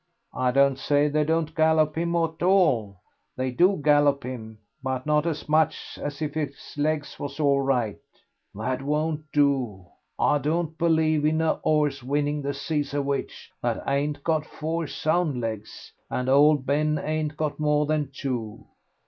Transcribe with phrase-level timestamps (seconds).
[0.33, 2.97] "I don't say they don't gallop him at all;
[3.37, 7.99] they do gallop him, but not as much as if his legs was all right."
[8.55, 9.85] "That won't do.
[10.17, 15.93] I don't believe in a 'orse winning the Cesarewitch that ain't got four sound legs,
[16.09, 18.65] and old Ben ain't got more than two."